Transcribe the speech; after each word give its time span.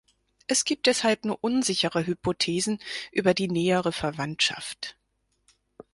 Es 0.47 0.65
gibt 0.65 0.87
deshalb 0.87 1.25
nur 1.25 1.37
unsichere 1.43 2.07
Hypothesen 2.07 2.79
über 3.11 3.35
die 3.35 3.47
nähere 3.49 3.91
Verwandtschaft. 3.91 4.97